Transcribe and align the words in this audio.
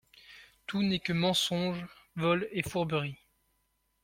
Tout 0.65 0.81
n’est 0.81 0.97
que 0.97 1.13
mensonge, 1.13 1.85
vol 2.15 2.47
et 2.53 2.63
fourberie!… 2.67 3.19